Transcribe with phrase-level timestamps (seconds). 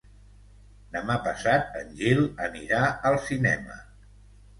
[0.95, 2.79] Demà passat en Gil anirà
[3.11, 3.77] al cinema.